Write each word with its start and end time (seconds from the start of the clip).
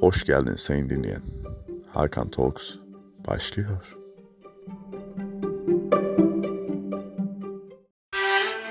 Hoş 0.00 0.24
geldin 0.24 0.56
sayın 0.56 0.90
dinleyen. 0.90 1.22
Hakan 1.94 2.30
Talks 2.30 2.62
başlıyor. 3.28 3.96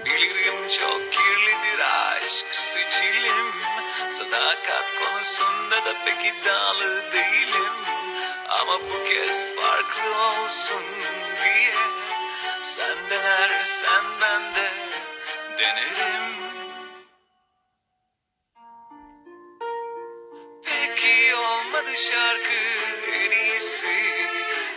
Bilirim 0.05 0.67
çok 0.79 1.11
kirlidir 1.11 1.79
aşk 1.79 2.45
sicilim 2.51 3.47
Sadakat 4.09 4.93
konusunda 4.99 5.75
da 5.75 5.93
pek 6.05 6.25
iddialı 6.25 7.11
değilim 7.11 7.73
Ama 8.61 8.79
bu 8.79 9.03
kez 9.03 9.47
farklı 9.55 10.43
olsun 10.43 10.83
diye 11.43 11.75
Sen 12.61 12.97
denersen 13.09 14.03
ben 14.21 14.55
de 14.55 14.69
denerim 15.59 16.58
şarkı 21.99 22.53
en 23.13 23.31
iyisi. 23.31 24.15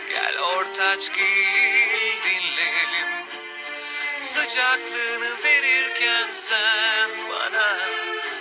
Gel 0.09 0.39
ortaç 0.39 1.13
gil 1.13 2.23
dinleyelim. 2.23 3.07
Sıcaklığını 4.21 5.43
verirken 5.43 6.29
sen 6.29 7.09
bana 7.29 7.77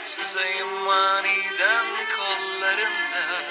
Sızayım 0.05 0.89
aniden 0.89 1.87
kollarında. 2.17 3.43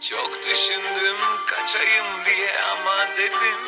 Çok 0.00 0.44
düşündüm 0.44 1.16
kaçayım 1.46 2.24
diye 2.24 2.60
ama 2.62 3.08
dedim 3.16 3.60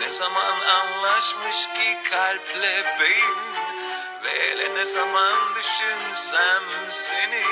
Ne 0.00 0.10
zaman 0.10 0.60
anlaşmış 0.60 1.66
ki 1.66 1.98
kalple 2.10 2.96
beyin? 3.00 3.38
Ve 4.24 4.74
ne 4.74 4.84
zaman 4.84 5.54
düşünsem 5.54 6.62
seni 6.90 7.42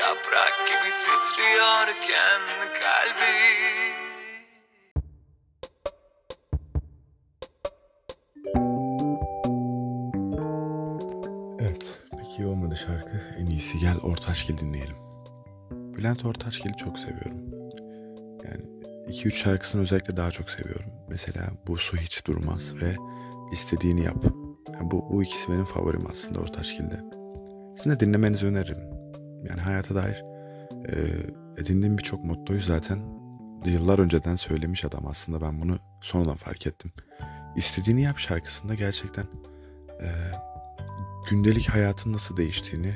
Yaprak 0.00 0.68
gibi 0.68 0.90
titriyorken 1.00 2.40
kalbim 2.80 3.94
Evet, 11.60 11.84
peki 12.10 12.46
olmadı 12.46 12.76
şarkı. 12.76 13.20
En 13.38 13.46
iyisi 13.46 13.78
gel 13.78 13.96
Ortaçgil 13.96 14.58
dinleyelim. 14.58 14.96
Bülent 15.70 16.24
Ortaçgil'i 16.24 16.76
çok 16.76 16.98
seviyorum. 16.98 17.38
Yani 18.44 18.64
2-3 19.08 19.30
şarkısını 19.30 19.82
özellikle 19.82 20.16
daha 20.16 20.30
çok 20.30 20.50
seviyorum. 20.50 20.92
Mesela 21.08 21.50
Bu 21.66 21.78
Su 21.78 21.96
Hiç 21.96 22.26
Durmaz 22.26 22.74
ve 22.74 22.94
İstediğini 23.52 24.04
Yap. 24.04 24.24
Yani 24.72 24.90
bu, 24.90 25.10
bu 25.10 25.22
ikisi 25.22 25.52
benim 25.52 25.64
favorim 25.64 26.06
aslında 26.12 26.40
Ortaçgil'de. 26.40 27.00
Sizin 27.76 27.90
de 27.90 28.00
dinlemenizi 28.00 28.46
öneririm. 28.46 28.99
Yani 29.48 29.60
hayata 29.60 29.94
dair 29.94 30.24
e, 30.88 30.94
edindiğim 31.58 31.98
birçok 31.98 32.24
mottoyu 32.24 32.60
zaten 32.60 32.98
yıllar 33.64 33.98
önceden 33.98 34.36
söylemiş 34.36 34.84
adam 34.84 35.06
aslında 35.06 35.40
ben 35.40 35.60
bunu 35.60 35.78
sonradan 36.00 36.36
fark 36.36 36.66
ettim. 36.66 36.92
İstediğini 37.56 38.02
Yap 38.02 38.18
şarkısında 38.18 38.74
gerçekten 38.74 39.24
e, 40.00 40.08
gündelik 41.30 41.68
hayatın 41.68 42.12
nasıl 42.12 42.36
değiştiğini 42.36 42.94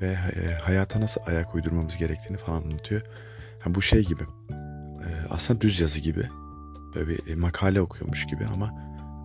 ve 0.00 0.06
e, 0.06 0.54
hayata 0.62 1.00
nasıl 1.00 1.20
ayak 1.26 1.54
uydurmamız 1.54 1.96
gerektiğini 1.96 2.38
falan 2.38 2.62
anlatıyor. 2.62 3.02
Yani 3.66 3.74
bu 3.74 3.82
şey 3.82 4.04
gibi 4.04 4.22
e, 5.00 5.08
aslında 5.30 5.60
düz 5.60 5.80
yazı 5.80 6.00
gibi 6.00 6.28
böyle 6.94 7.08
bir 7.08 7.32
e, 7.32 7.34
makale 7.34 7.80
okuyormuş 7.80 8.26
gibi 8.26 8.46
ama 8.46 8.70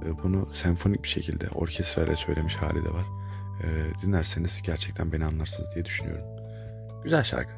e, 0.06 0.23
bunu 0.23 0.50
senfonik 0.53 1.03
bir 1.03 1.09
şekilde 1.09 1.50
orkestrayla 1.50 2.16
söylemiş 2.16 2.56
hali 2.56 2.85
de 2.85 2.89
var. 2.89 3.06
E, 3.63 3.67
dinlerseniz 4.02 4.61
gerçekten 4.61 5.11
beni 5.11 5.25
anlarsınız 5.25 5.69
diye 5.75 5.85
düşünüyorum. 5.85 6.31
Güzel 7.03 7.23
şarkı. 7.23 7.53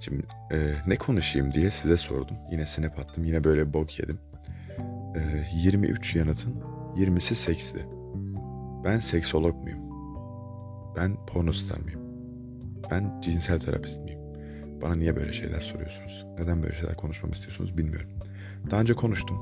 Şimdi 0.00 0.22
e, 0.52 0.56
ne 0.86 0.96
konuşayım 0.96 1.52
diye 1.52 1.70
size 1.70 1.96
sordum. 1.96 2.36
Yine 2.52 2.66
snap 2.66 2.98
attım. 2.98 3.24
Yine 3.24 3.44
böyle 3.44 3.74
bok 3.74 3.98
yedim. 3.98 4.18
E, 5.16 5.20
23 5.54 6.16
yanıtın 6.16 6.54
20'si 6.96 7.34
seksli. 7.34 7.80
Ben 8.84 9.00
seksolog 9.00 9.62
muyum? 9.62 9.78
Ben 10.96 11.26
pornostar 11.26 11.78
mıyım? 11.78 12.00
Ben 12.90 13.20
cinsel 13.20 13.60
terapist 13.60 14.00
miyim? 14.00 14.18
Bana 14.82 14.94
niye 14.94 15.16
böyle 15.16 15.32
şeyler 15.32 15.60
soruyorsunuz? 15.60 16.26
Neden 16.38 16.62
böyle 16.62 16.74
şeyler 16.74 16.96
konuşmamı 16.96 17.34
istiyorsunuz 17.34 17.78
bilmiyorum. 17.78 18.10
Daha 18.70 18.80
önce 18.80 18.94
konuştum. 18.94 19.36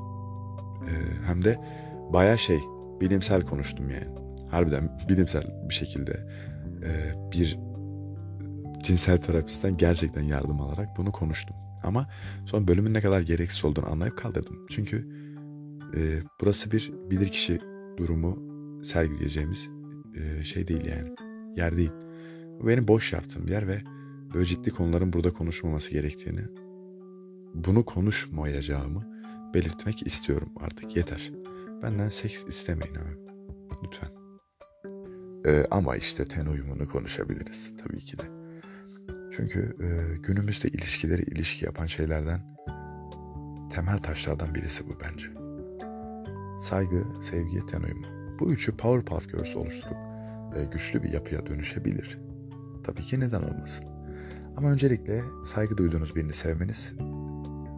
Ee, 0.85 1.27
hem 1.27 1.45
de 1.45 1.59
baya 2.13 2.37
şey, 2.37 2.59
bilimsel 3.01 3.43
konuştum 3.43 3.91
yani. 3.91 4.21
Harbiden 4.51 4.99
bilimsel 5.09 5.69
bir 5.69 5.75
şekilde 5.75 6.27
e, 6.83 6.91
bir 7.33 7.59
cinsel 8.83 9.19
terapistten 9.19 9.77
gerçekten 9.77 10.23
yardım 10.23 10.61
alarak 10.61 10.89
bunu 10.97 11.13
konuştum. 11.13 11.57
Ama 11.83 12.09
son 12.47 12.69
bölümün 12.69 12.95
ne 12.95 13.01
kadar 13.01 13.21
gereksiz 13.21 13.65
olduğunu 13.65 13.91
anlayıp 13.91 14.19
kaldırdım. 14.19 14.67
Çünkü 14.71 15.09
e, 15.97 16.01
burası 16.41 16.73
bir 16.73 16.93
bilirkişi 17.11 17.61
durumu 17.97 18.39
sergileyeceğimiz 18.85 19.71
e, 20.15 20.45
şey 20.45 20.69
değil 20.69 20.85
yani. 20.85 21.15
Yer 21.57 21.77
değil. 21.77 21.93
Bu 22.61 22.67
benim 22.67 22.89
boş 22.89 23.13
yaptığım 23.13 23.47
bir 23.47 23.53
yer 23.53 23.69
ve 23.69 23.79
böyle 24.35 24.47
ciddi 24.47 24.71
konuların 24.71 25.13
burada 25.13 25.33
konuşmaması 25.33 25.91
gerektiğini, 25.91 26.43
bunu 27.55 27.85
konuşmayacağımı 27.85 29.07
belirtmek 29.55 30.07
istiyorum 30.07 30.53
artık 30.61 30.97
yeter. 30.97 31.33
Benden 31.83 32.09
seks 32.09 32.45
istemeyin 32.45 32.95
abi. 32.95 33.31
Lütfen. 33.85 34.09
Ee, 35.47 35.67
ama 35.71 35.97
işte 35.97 36.25
ten 36.25 36.47
uyumunu 36.47 36.89
konuşabiliriz 36.89 37.75
tabii 37.77 37.99
ki 37.99 38.19
de. 38.19 38.40
Çünkü 39.37 39.77
e, 39.81 40.17
günümüzde 40.17 40.69
ilişkileri 40.69 41.23
ilişki 41.23 41.65
yapan 41.65 41.87
şeylerden 41.87 42.41
temel 43.71 43.99
taşlardan 43.99 44.55
birisi 44.55 44.89
bu 44.89 44.93
bence. 45.03 45.27
Saygı, 46.61 47.05
sevgi, 47.23 47.67
ten 47.67 47.83
uyumu. 47.83 48.07
Bu 48.41 48.53
üçü 48.53 48.77
Powerpuff 48.77 49.33
Girls 49.33 49.57
oluşturup 49.57 49.97
e, 50.57 50.65
güçlü 50.65 51.03
bir 51.03 51.13
yapıya 51.13 51.47
dönüşebilir. 51.47 52.19
Tabii 52.85 53.03
ki 53.03 53.21
neden 53.21 53.43
olmasın. 53.43 53.87
Ama 54.57 54.71
öncelikle 54.71 55.23
saygı 55.47 55.77
duyduğunuz 55.77 56.17
birini 56.17 56.33
sevmeniz, 56.33 56.95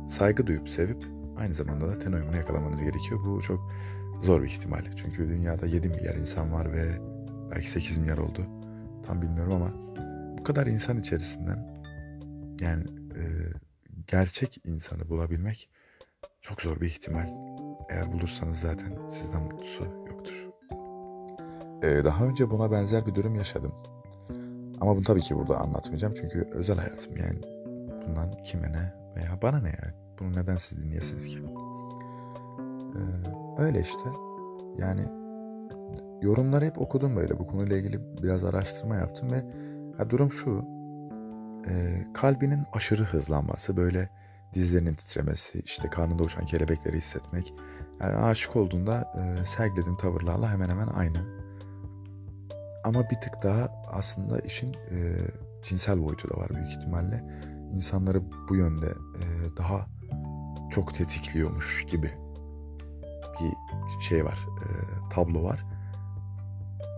saygı 0.09 0.47
duyup 0.47 0.69
sevip 0.69 1.05
aynı 1.37 1.55
zamanda 1.55 1.89
da 1.89 1.99
ten 1.99 2.13
uyumunu 2.13 2.37
yakalamanız 2.37 2.81
gerekiyor. 2.81 3.21
Bu 3.27 3.43
çok 3.43 3.73
zor 4.21 4.43
bir 4.43 4.49
ihtimal. 4.49 4.85
Çünkü 4.97 5.29
dünyada 5.29 5.67
7 5.67 5.89
milyar 5.89 6.15
insan 6.15 6.53
var 6.53 6.73
ve 6.73 6.85
belki 7.51 7.71
8 7.71 7.99
milyar 7.99 8.19
oldu. 8.19 8.47
Tam 9.07 9.23
bilmiyorum 9.23 9.53
ama 9.53 9.71
bu 10.43 10.47
kadar 10.47 10.67
insan 10.67 10.99
içerisinden 10.99 11.85
yani 12.61 12.85
e, 13.15 13.23
gerçek 14.07 14.61
insanı 14.65 15.09
bulabilmek 15.09 15.69
çok 16.41 16.63
zor 16.63 16.81
bir 16.81 16.87
ihtimal. 16.87 17.29
Eğer 17.91 18.13
bulursanız 18.13 18.61
zaten 18.61 19.09
sizden 19.09 19.43
mutlusu 19.43 19.85
yoktur. 20.09 20.49
Ee, 21.83 22.05
daha 22.05 22.25
önce 22.25 22.51
buna 22.51 22.71
benzer 22.71 23.07
bir 23.07 23.15
durum 23.15 23.35
yaşadım. 23.35 23.73
Ama 24.81 24.97
bunu 24.97 25.05
tabii 25.05 25.21
ki 25.21 25.37
burada 25.37 25.57
anlatmayacağım 25.57 26.15
çünkü 26.15 26.49
özel 26.53 26.77
hayatım 26.77 27.17
yani. 27.17 27.41
Bundan 28.07 28.43
kime 28.45 28.73
ne 28.73 28.95
veya 29.17 29.43
bana 29.43 29.61
ne 29.61 29.69
yani. 29.69 29.95
Bunu 30.19 30.37
neden 30.37 30.57
siz 30.57 30.83
dinleyesiniz 30.83 31.27
ki? 31.27 31.39
Ee, 32.97 33.63
öyle 33.63 33.81
işte. 33.81 34.09
Yani 34.79 35.03
yorumları 36.23 36.65
hep 36.65 36.81
okudum 36.81 37.17
böyle. 37.17 37.39
Bu 37.39 37.47
konuyla 37.47 37.77
ilgili 37.77 38.23
biraz 38.23 38.45
araştırma 38.45 38.97
yaptım 38.97 39.31
ve 39.33 39.72
ya 39.99 40.11
durum 40.11 40.33
şu. 40.33 40.65
E, 41.69 42.07
kalbinin 42.15 42.63
aşırı 42.73 43.05
hızlanması, 43.05 43.77
böyle 43.77 44.09
dizlerinin 44.55 44.93
titremesi, 44.93 45.61
işte 45.61 45.89
karnında 45.89 46.23
uçan 46.23 46.47
kelebekleri 46.47 46.97
hissetmek. 46.97 47.55
Yani 48.01 48.17
aşık 48.17 48.57
olduğunda 48.57 49.13
e, 49.15 49.47
sergilediğin 49.47 49.97
tavırlarla 49.97 50.51
hemen 50.51 50.69
hemen 50.69 50.87
aynı. 50.87 51.19
Ama 52.85 53.11
bir 53.11 53.17
tık 53.17 53.43
daha 53.43 53.69
aslında 53.93 54.39
işin 54.39 54.75
e, 54.75 55.17
cinsel 55.63 56.05
boyutu 56.05 56.31
da 56.31 56.37
var 56.37 56.51
büyük 56.51 56.69
ihtimalle. 56.69 57.25
İnsanları 57.73 58.23
bu 58.49 58.57
yönde 58.57 58.87
e, 58.87 59.57
daha 59.57 59.87
çok 60.71 60.95
tetikliyormuş 60.95 61.87
gibi 61.87 62.11
bir 63.41 64.05
şey 64.05 64.25
var, 64.25 64.39
e, 64.63 64.69
tablo 65.11 65.43
var. 65.43 65.65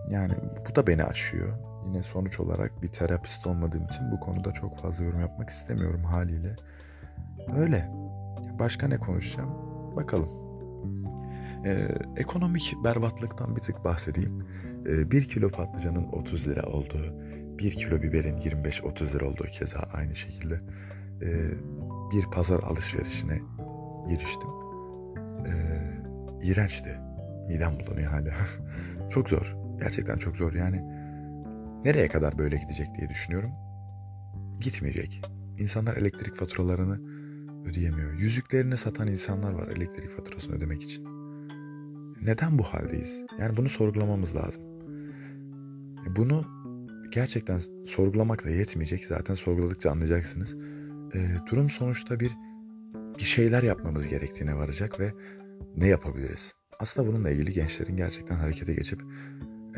Yani 0.09 0.33
bu 0.69 0.75
da 0.75 0.87
beni 0.87 1.03
aşıyor. 1.03 1.49
Yine 1.85 2.03
sonuç 2.03 2.39
olarak 2.39 2.81
bir 2.81 2.87
terapist 2.87 3.47
olmadığım 3.47 3.85
için 3.85 4.11
bu 4.11 4.19
konuda 4.19 4.51
çok 4.51 4.77
fazla 4.77 5.03
yorum 5.03 5.19
yapmak 5.19 5.49
istemiyorum 5.49 6.03
haliyle. 6.03 6.55
Öyle. 7.57 7.91
Başka 8.59 8.87
ne 8.87 8.97
konuşacağım? 8.97 9.49
Bakalım. 9.95 10.29
Ee, 11.65 11.87
ekonomik 12.17 12.73
berbatlıktan 12.83 13.55
bir 13.55 13.61
tık 13.61 13.85
bahsedeyim. 13.85 14.47
Ee, 14.89 15.11
1 15.11 15.25
kilo 15.25 15.49
patlıcanın 15.49 16.07
30 16.11 16.47
lira 16.47 16.63
olduğu, 16.63 17.19
1 17.59 17.71
kilo 17.71 18.01
biberin 18.01 18.37
25-30 18.37 19.13
lira 19.13 19.25
olduğu 19.29 19.43
keza 19.43 19.79
aynı 19.93 20.15
şekilde 20.15 20.61
ee, 21.21 21.51
bir 22.11 22.25
pazar 22.25 22.59
alışverişine 22.63 23.39
giriştim. 24.07 24.49
Ee, 25.47 25.81
iğrençti. 26.43 26.99
Midem 27.47 27.73
bulanıyor 27.79 28.11
hala. 28.11 28.33
çok 29.09 29.29
zor. 29.29 29.55
Gerçekten 29.79 30.17
çok 30.17 30.37
zor. 30.37 30.53
Yani 30.53 30.94
nereye 31.85 32.07
kadar 32.07 32.37
böyle 32.37 32.57
gidecek 32.57 32.95
diye 32.95 33.09
düşünüyorum. 33.09 33.51
Gitmeyecek. 34.59 35.21
insanlar 35.57 35.97
elektrik 35.97 36.35
faturalarını 36.35 36.99
ödeyemiyor. 37.69 38.13
Yüzüklerini 38.13 38.77
satan 38.77 39.07
insanlar 39.07 39.53
var 39.53 39.67
elektrik 39.67 40.09
faturasını 40.09 40.55
ödemek 40.55 40.83
için. 40.83 41.05
Neden 42.21 42.57
bu 42.59 42.63
haldeyiz? 42.63 43.25
Yani 43.39 43.57
bunu 43.57 43.69
sorgulamamız 43.69 44.35
lazım. 44.35 44.63
Bunu 46.15 46.45
gerçekten 47.11 47.59
sorgulamakla 47.85 48.49
yetmeyecek. 48.49 49.05
Zaten 49.05 49.35
sorguladıkça 49.35 49.91
anlayacaksınız. 49.91 50.55
E, 51.13 51.35
durum 51.51 51.69
sonuçta 51.69 52.19
bir 52.19 52.31
bir 53.19 53.25
şeyler 53.25 53.63
yapmamız 53.63 54.07
gerektiğine 54.07 54.55
varacak 54.55 54.99
ve 54.99 55.13
ne 55.77 55.87
yapabiliriz? 55.87 56.53
Aslında 56.79 57.07
bununla 57.07 57.29
ilgili 57.29 57.53
gençlerin 57.53 57.97
gerçekten 57.97 58.35
harekete 58.35 58.73
geçip 58.73 59.01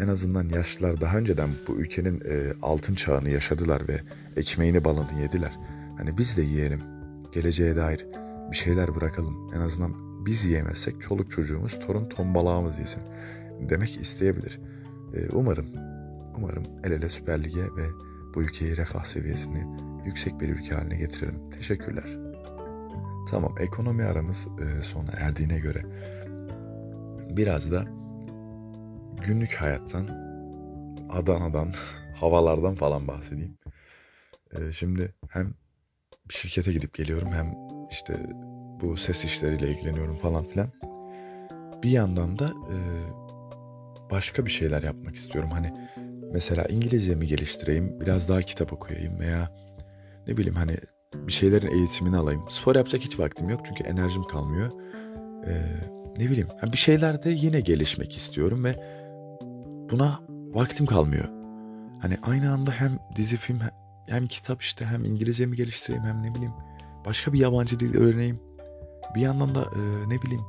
azından 0.07 0.49
yaşlılar 0.49 1.01
daha 1.01 1.17
önceden 1.17 1.49
bu 1.67 1.75
ülkenin 1.75 2.21
e, 2.21 2.53
altın 2.61 2.95
çağını 2.95 3.29
yaşadılar 3.29 3.87
ve 3.87 4.01
ekmeğini 4.35 4.85
balını 4.85 5.21
yediler. 5.21 5.59
Hani 5.97 6.17
biz 6.17 6.37
de 6.37 6.41
yiyelim. 6.41 6.81
Geleceğe 7.31 7.75
dair 7.75 8.07
bir 8.51 8.57
şeyler 8.57 8.95
bırakalım. 8.95 9.53
En 9.55 9.59
azından 9.59 9.93
biz 10.25 10.45
yiyemezsek 10.45 11.01
çoluk 11.01 11.31
çocuğumuz, 11.31 11.79
torun 11.79 12.09
tombalağımız 12.09 12.79
yesin 12.79 13.03
demek 13.69 14.01
isteyebilir. 14.01 14.59
E, 15.13 15.29
umarım, 15.29 15.65
umarım 16.37 16.63
el 16.83 16.91
ele 16.91 17.09
Süper 17.09 17.43
Lig'e 17.43 17.63
ve 17.63 17.87
bu 18.35 18.43
ülkeyi 18.43 18.77
refah 18.77 19.03
seviyesini 19.03 19.65
yüksek 20.05 20.39
bir 20.41 20.49
ülke 20.49 20.75
haline 20.75 20.95
getirelim. 20.95 21.49
Teşekkürler. 21.49 22.17
Tamam 23.29 23.55
ekonomi 23.59 24.03
aramız 24.03 24.47
e, 24.47 24.81
sona 24.81 25.11
erdiğine 25.11 25.59
göre 25.59 25.81
biraz 27.29 27.71
da 27.71 27.85
günlük 29.25 29.53
hayattan, 29.53 30.07
Adana'dan, 31.09 31.73
havalardan 32.15 32.75
falan 32.75 33.07
bahsedeyim. 33.07 33.57
E, 34.51 34.71
şimdi 34.71 35.15
hem 35.29 35.53
şirkete 36.29 36.73
gidip 36.73 36.93
geliyorum 36.93 37.31
hem 37.33 37.55
işte 37.91 38.13
bu 38.81 38.97
ses 38.97 39.25
işleriyle 39.25 39.69
ilgileniyorum 39.69 40.17
falan 40.17 40.47
filan. 40.47 40.69
Bir 41.83 41.89
yandan 41.89 42.39
da 42.39 42.45
e, 42.45 42.77
başka 44.11 44.45
bir 44.45 44.51
şeyler 44.51 44.83
yapmak 44.83 45.15
istiyorum. 45.15 45.51
Hani 45.51 45.73
mesela 46.33 46.65
İngilizcemi 46.65 47.27
geliştireyim, 47.27 48.01
biraz 48.01 48.29
daha 48.29 48.41
kitap 48.41 48.73
okuyayım 48.73 49.19
veya 49.19 49.49
ne 50.27 50.37
bileyim 50.37 50.55
hani 50.55 50.75
bir 51.13 51.31
şeylerin 51.31 51.71
eğitimini 51.71 52.17
alayım. 52.17 52.45
Spor 52.49 52.75
yapacak 52.75 53.01
hiç 53.01 53.19
vaktim 53.19 53.49
yok 53.49 53.61
çünkü 53.65 53.83
enerjim 53.83 54.23
kalmıyor. 54.23 54.71
Ee, 55.47 55.61
ne 56.17 56.29
bileyim 56.29 56.47
bir 56.73 56.77
şeylerde 56.77 57.29
yine 57.29 57.61
gelişmek 57.61 58.17
istiyorum 58.17 58.63
ve 58.63 58.75
buna 59.91 60.19
vaktim 60.53 60.85
kalmıyor. 60.85 61.29
Hani 62.01 62.17
aynı 62.23 62.53
anda 62.53 62.71
hem 62.71 62.99
dizi 63.15 63.37
film 63.37 63.59
hem 64.07 64.27
kitap 64.27 64.61
işte 64.61 64.85
hem 64.85 65.05
İngilizcemi 65.05 65.55
geliştireyim 65.55 66.03
hem 66.03 66.23
ne 66.23 66.35
bileyim 66.35 66.53
başka 67.05 67.33
bir 67.33 67.39
yabancı 67.39 67.79
dil 67.79 67.95
öğreneyim. 67.95 68.39
Bir 69.15 69.21
yandan 69.21 69.55
da 69.55 69.61
e, 69.61 70.09
ne 70.09 70.21
bileyim 70.21 70.43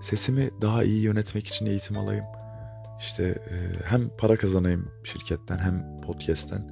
sesimi 0.00 0.50
daha 0.62 0.84
iyi 0.84 1.02
yönetmek 1.02 1.46
için 1.46 1.66
eğitim 1.66 1.98
alayım. 1.98 2.24
İşte 3.00 3.24
e, 3.24 3.54
hem 3.84 4.08
para 4.18 4.36
kazanayım 4.36 4.92
şirketten 5.04 5.58
hem 5.58 6.00
podcast'ten 6.00 6.68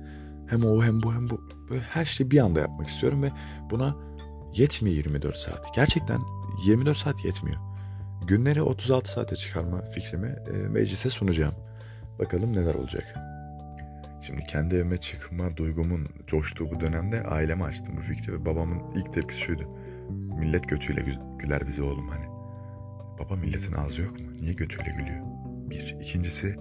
hem 0.47 0.65
o 0.65 0.83
hem 0.83 1.03
bu 1.03 1.15
hem 1.15 1.31
bu. 1.31 1.41
Böyle 1.71 1.83
her 1.83 2.05
şeyi 2.05 2.31
bir 2.31 2.39
anda 2.39 2.61
yapmak 2.61 2.89
istiyorum 2.89 3.23
ve 3.23 3.31
buna 3.71 3.97
yetmiyor 4.55 4.97
24 4.97 5.37
saat. 5.37 5.75
Gerçekten 5.75 6.21
24 6.67 6.97
saat 6.97 7.25
yetmiyor. 7.25 7.61
Günleri 8.27 8.62
36 8.62 9.12
saate 9.12 9.37
çıkarma 9.37 9.83
fikrimi 9.83 10.37
e, 10.53 10.53
meclise 10.53 11.11
sunacağım. 11.11 11.55
Bakalım 12.19 12.52
neler 12.52 12.75
olacak. 12.75 13.14
Şimdi 14.20 14.44
kendi 14.44 14.75
evime 14.75 14.99
çıkma 14.99 15.56
duygumun 15.56 16.08
coştuğu 16.26 16.70
bu 16.70 16.81
dönemde 16.81 17.22
aileme 17.22 17.64
açtım 17.64 17.96
bu 17.96 18.00
fikri 18.00 18.32
ve 18.32 18.44
babamın 18.44 18.82
ilk 18.94 19.12
tepkisi 19.12 19.40
şuydu. 19.40 19.69
Millet 20.38 20.69
götüyle 20.69 21.05
güler 21.38 21.66
bize 21.66 21.82
oğlum 21.82 22.08
hani. 22.08 22.25
Baba 23.19 23.37
milletin 23.37 23.72
ağzı 23.72 24.02
yok 24.02 24.20
mu? 24.20 24.26
Niye 24.40 24.52
götüyle 24.52 24.94
gülüyor? 24.99 25.25
Bir. 25.70 25.96
İkincisi 26.00 26.56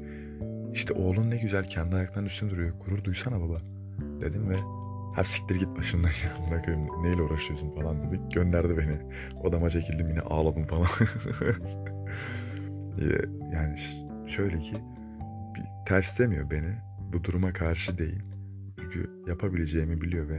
işte 0.73 0.93
oğlun 0.93 1.31
ne 1.31 1.37
güzel 1.37 1.69
kendi 1.69 1.95
ayaklarının 1.95 2.29
üstünde 2.29 2.51
duruyor. 2.51 2.73
Gurur 2.85 3.03
duysana 3.03 3.41
baba. 3.41 3.57
Dedim 4.21 4.49
ve 4.49 4.55
hep 5.15 5.59
git 5.59 5.77
başımdan 5.77 6.09
ya 6.09 6.51
bırakıyorum 6.51 7.03
neyle 7.03 7.21
uğraşıyorsun 7.21 7.71
falan 7.71 8.01
dedi. 8.01 8.21
Gönderdi 8.33 8.77
beni. 8.77 8.97
Odama 9.43 9.69
çekildim 9.69 10.07
yine 10.07 10.21
ağladım 10.21 10.63
falan. 10.63 10.87
yani 13.53 13.77
şöyle 14.27 14.59
ki 14.59 14.75
terslemiyor 15.85 16.51
beni. 16.51 16.75
Bu 17.13 17.23
duruma 17.23 17.53
karşı 17.53 17.97
değil. 17.97 18.21
Çünkü 18.79 19.09
yapabileceğimi 19.27 20.01
biliyor 20.01 20.29
ve 20.29 20.37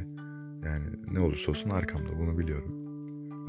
yani 0.65 0.87
ne 1.13 1.21
olursa 1.21 1.51
olsun 1.51 1.71
arkamda 1.71 2.19
bunu 2.19 2.39
biliyorum. 2.39 2.85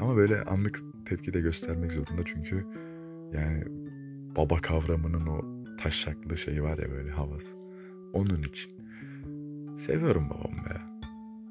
Ama 0.00 0.16
böyle 0.16 0.42
anlık 0.42 0.80
tepki 1.06 1.34
de 1.34 1.40
göstermek 1.40 1.92
zorunda 1.92 2.22
çünkü 2.24 2.66
yani 3.32 3.64
baba 4.36 4.56
kavramının 4.56 5.26
o 5.26 5.66
taşaklı 5.82 6.38
şeyi 6.38 6.62
var 6.62 6.78
ya 6.78 6.90
böyle 6.90 7.10
havası. 7.10 7.56
Onun 8.12 8.42
için. 8.42 8.72
Seviyorum 9.78 10.30
babamı 10.30 10.64
be. 10.64 10.78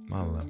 Valla. 0.10 0.46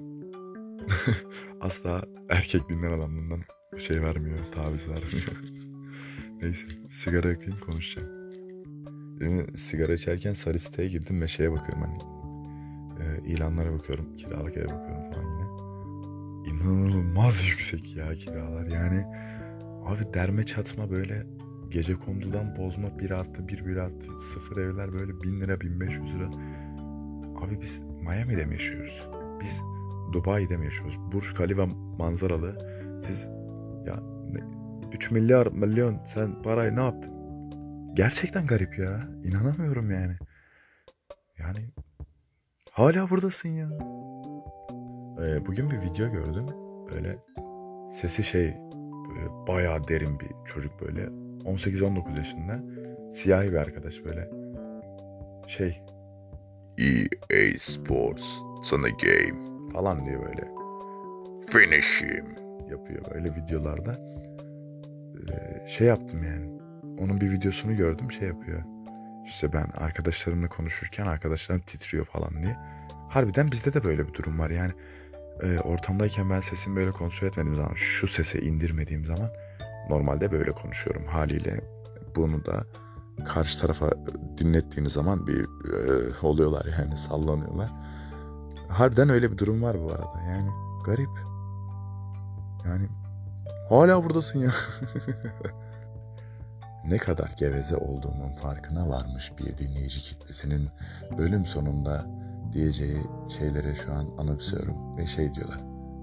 Asla 1.62 2.04
erkek 2.30 2.70
dinler 2.70 2.92
adamından 2.92 3.40
şey 3.78 4.02
vermiyor, 4.02 4.40
taviz 4.52 4.88
vermiyor. 4.88 5.42
Neyse, 6.42 6.68
sigara 6.90 7.30
yakayım 7.30 7.60
konuşacağım. 7.60 8.25
Sigara 9.56 9.94
içerken 9.94 10.34
sarı 10.34 10.60
siteye 10.60 10.90
girdim 10.90 11.22
ve 11.22 11.28
şeye 11.28 11.52
bakıyorum 11.52 11.82
hani 11.82 11.98
e, 13.00 13.28
ilanlara 13.28 13.74
bakıyorum, 13.74 14.16
kiralık 14.18 14.58
eve 14.58 14.66
bakıyorum 14.66 15.12
falan 15.12 15.26
yine. 15.26 15.46
İnanılmaz 16.50 17.46
yüksek 17.48 17.96
ya 17.96 18.14
kiralar 18.14 18.68
yani. 18.68 19.06
Abi 19.86 20.14
derme 20.14 20.44
çatma 20.46 20.90
böyle 20.90 21.24
gece 21.70 21.96
kondudan 21.96 22.58
bozma 22.58 23.00
1 23.00 23.12
artı 23.12 23.48
1 23.48 23.66
1 23.66 23.76
artı 23.76 24.20
0 24.20 24.58
evler 24.58 24.94
böyle 24.94 25.22
1000 25.22 25.42
lira 25.42 25.62
1500 25.62 26.16
lira. 26.16 26.30
Abi 27.36 27.62
biz 27.62 27.82
Miami'de 28.02 28.46
mi 28.46 28.54
yaşıyoruz? 28.54 29.04
Biz 29.42 29.62
Dubai'de 30.14 30.58
mi 30.58 30.66
yaşıyoruz? 30.66 31.00
Burj 31.12 31.34
Khalifa 31.34 31.66
manzaralı. 31.98 32.58
Siz 33.08 33.28
ya 33.88 34.04
3 34.94 35.12
milyar 35.12 35.48
milyon 35.48 35.98
sen 36.06 36.42
parayı 36.42 36.76
ne 36.76 36.80
yaptın? 36.80 37.15
Gerçekten 37.96 38.48
garip 38.48 38.80
ya. 38.80 39.00
İnanamıyorum 39.24 39.92
yani. 39.92 40.16
Yani 41.40 41.60
hala 42.72 43.10
buradasın 43.10 43.50
ya. 43.50 43.70
Ee, 45.22 45.46
bugün 45.46 45.72
bir 45.72 45.82
video 45.82 46.12
gördüm. 46.12 46.46
Böyle 46.92 47.18
sesi 47.92 48.24
şey 48.24 48.54
böyle 49.10 49.48
bayağı 49.48 49.88
derin 49.88 50.20
bir 50.20 50.30
çocuk 50.46 50.82
böyle 50.82 51.02
18-19 51.44 52.18
yaşında 52.18 52.64
siyahi 53.14 53.48
bir 53.48 53.58
arkadaş 53.58 54.06
böyle 54.06 54.30
şey 55.48 55.82
EA 56.78 57.60
Sports 57.60 58.26
sana 58.64 58.88
game 58.90 59.70
falan 59.74 60.06
diyor 60.06 60.26
böyle 60.26 60.48
finish 61.48 62.02
him 62.02 62.26
yapıyor 62.70 63.06
böyle 63.14 63.36
videolarda 63.36 64.00
ee, 65.32 65.68
şey 65.68 65.88
yaptım 65.88 66.24
yani 66.24 66.55
onun 67.00 67.22
bir 67.22 67.32
videosunu 67.32 67.76
gördüm 67.76 68.12
şey 68.12 68.28
yapıyor 68.28 68.64
işte 69.26 69.54
ben 69.54 69.68
arkadaşlarımla 69.74 70.48
konuşurken 70.48 71.08
arkadaşlarım 71.08 71.62
titriyor 71.62 72.06
falan 72.06 72.44
diye 72.44 72.58
harbiden 73.10 73.52
bizde 73.52 73.74
de 73.74 73.84
böyle 73.84 74.08
bir 74.08 74.14
durum 74.14 74.40
var 74.40 74.50
yani 74.50 74.72
e, 75.42 75.60
ortamdayken 75.60 76.30
ben 76.30 76.42
sesimi 76.42 76.76
böyle 76.76 76.92
kontrol 76.92 77.28
etmediğim 77.28 77.56
zaman 77.56 77.74
şu 77.76 78.08
sese 78.08 78.42
indirmediğim 78.42 79.06
zaman 79.06 79.30
normalde 79.90 80.32
böyle 80.32 80.52
konuşuyorum 80.52 81.06
haliyle 81.06 81.62
bunu 82.16 82.46
da 82.46 82.66
karşı 83.26 83.62
tarafa 83.62 83.92
dinlettiğiniz 84.38 84.94
zaman 84.94 85.28
bir 85.28 85.44
e, 85.44 86.14
oluyorlar 86.22 86.66
yani 86.80 86.98
sallanıyorlar. 86.98 87.72
Harbiden 88.68 89.10
öyle 89.10 89.32
bir 89.32 89.38
durum 89.38 89.64
var 89.64 89.82
bu 89.84 89.92
arada 89.92 90.22
yani 90.30 90.50
garip. 90.86 91.10
Yani 92.66 92.88
hala 93.70 94.04
buradasın 94.04 94.40
ya. 94.40 94.52
ne 96.90 96.98
kadar 96.98 97.34
geveze 97.38 97.78
olduğumun 97.78 98.34
farkına 98.34 98.90
varmış 98.90 99.34
bir 99.38 99.58
dinleyici 99.58 100.00
kitlesinin 100.00 100.70
bölüm 101.18 101.46
sonunda 101.46 102.06
diyeceği 102.54 102.98
şeyleri 103.38 103.76
şu 103.76 103.94
an 103.94 104.08
anımsıyorum 104.18 104.98
ve 104.98 105.06
şey 105.06 105.34
diyorlar. 105.34 105.60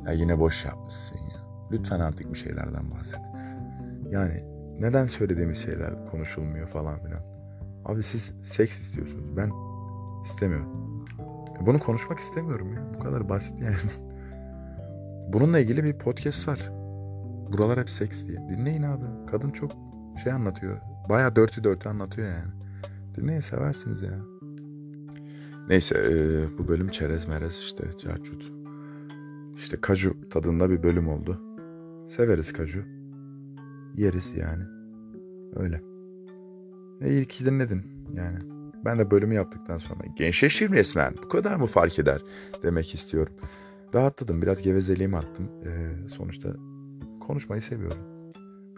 Ya 0.07 0.13
yine 0.13 0.39
boş 0.39 0.65
yapmışsın 0.65 1.19
ya. 1.19 1.41
Lütfen 1.71 2.01
artık 2.01 2.33
bir 2.33 2.39
şeylerden 2.39 2.91
bahset. 2.91 3.21
Yani 4.11 4.45
neden 4.81 5.07
söylediğimiz 5.07 5.59
şeyler 5.59 6.11
konuşulmuyor 6.11 6.69
falan 6.69 6.99
filan. 7.05 7.21
Abi 7.85 8.03
siz 8.03 8.33
seks 8.43 8.81
istiyorsunuz. 8.81 9.37
Ben 9.37 9.51
istemiyorum. 10.25 10.83
Bunu 11.61 11.79
konuşmak 11.79 12.19
istemiyorum 12.19 12.75
ya. 12.75 12.95
Bu 12.95 12.99
kadar 12.99 13.29
basit 13.29 13.61
yani. 13.61 13.75
Bununla 15.33 15.59
ilgili 15.59 15.85
bir 15.85 15.99
podcast 15.99 16.49
var. 16.49 16.71
Buralar 17.53 17.81
hep 17.81 17.91
seks 17.91 18.27
diye. 18.27 18.39
Dinleyin 18.49 18.83
abi. 18.83 19.05
Kadın 19.31 19.51
çok 19.51 19.92
şey 20.17 20.33
anlatıyor. 20.33 20.79
Baya 21.09 21.37
dörtü 21.37 21.65
dörtü 21.65 21.89
anlatıyor 21.89 22.29
yani. 22.29 22.53
Dinleyin 23.17 23.41
seversiniz 23.41 24.03
ya. 24.03 24.19
Neyse 25.69 25.95
e, 26.11 26.59
bu 26.59 26.69
bölüm 26.69 26.89
çerez 26.89 27.29
merez 27.29 27.59
işte 27.59 27.85
çarçut. 27.99 28.53
işte 29.57 29.81
kaju 29.81 30.31
tadında 30.31 30.71
bir 30.71 30.83
bölüm 30.83 31.09
oldu. 31.09 31.41
Severiz 32.09 32.53
kaju. 32.53 32.85
Yeriz 33.97 34.33
yani. 34.37 34.65
Öyle. 35.57 35.81
E 37.01 37.11
iyi 37.11 37.25
ki 37.25 37.45
dinledin 37.45 37.83
yani. 38.15 38.39
Ben 38.85 38.99
de 38.99 39.11
bölümü 39.11 39.35
yaptıktan 39.35 39.79
sonra 39.79 40.01
gençleşir 40.17 40.71
resmen 40.71 41.15
bu 41.25 41.29
kadar 41.29 41.57
mı 41.57 41.67
fark 41.67 41.99
eder 41.99 42.23
demek 42.63 42.95
istiyorum. 42.95 43.35
Rahatladım 43.95 44.43
biraz 44.43 44.63
gevezeliğimi 44.63 45.17
attım. 45.17 45.51
Ee, 45.65 46.09
sonuçta 46.09 46.49
konuşmayı 47.21 47.63
seviyorum. 47.63 48.22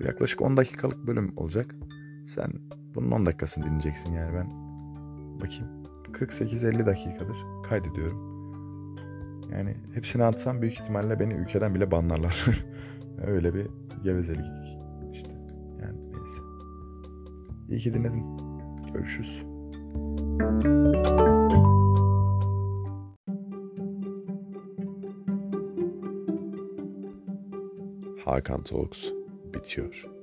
Bir 0.00 0.04
yaklaşık 0.04 0.42
10 0.42 0.56
dakikalık 0.56 1.06
bölüm 1.06 1.32
olacak. 1.36 1.74
Sen 2.26 2.52
bunun 2.94 3.10
10 3.10 3.26
dakikasını 3.26 3.66
dinleyeceksin 3.66 4.12
yani 4.12 4.34
ben 4.34 4.50
bakayım 5.40 5.84
48-50 6.12 6.86
dakikadır 6.86 7.36
kaydediyorum. 7.68 8.34
Yani 9.52 9.76
hepsini 9.94 10.24
atsam 10.24 10.62
büyük 10.62 10.74
ihtimalle 10.74 11.20
beni 11.20 11.34
ülkeden 11.34 11.74
bile 11.74 11.90
banlarlar. 11.90 12.46
Öyle 13.26 13.54
bir 13.54 13.66
gevezelik 14.02 14.46
işte. 15.12 15.30
Yani 15.82 16.12
neyse. 16.12 16.40
İyi 17.68 17.78
ki 17.78 17.94
dinledin. 17.94 18.24
Görüşürüz. 18.94 19.42
Hakan 28.24 28.62
Talks 28.62 29.23
bitiyor. 29.54 30.13